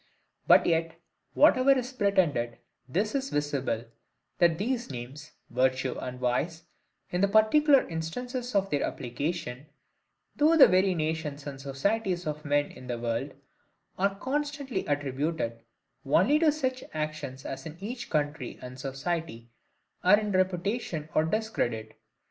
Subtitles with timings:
[0.47, 0.99] But yet,
[1.35, 2.57] whatever is pretended,
[2.89, 3.85] this is visible,
[4.39, 6.63] that these names, virtue and vice,
[7.11, 9.67] in the particular instances of their application,
[10.39, 13.35] through the several nations and societies of men in the world,
[13.99, 15.61] are constantly attributed
[16.03, 19.51] only to such actions as in each country and society
[20.03, 21.95] are in reputation or discredit.